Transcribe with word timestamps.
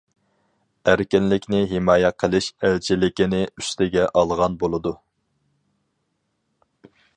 ئەركىنلىكنى 0.91 1.59
ھىمايە 1.73 2.09
قىلىش 2.23 2.47
ئەلچىلىكىنى 2.69 3.43
ئۈستىگە 3.49 4.09
ئالغان 4.23 4.59
بولىدۇ. 4.65 4.97